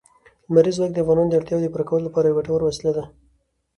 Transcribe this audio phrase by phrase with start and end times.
[0.49, 3.03] لمریز ځواک د افغانانو د اړتیاوو د پوره کولو لپاره یوه ګټوره وسیله ده.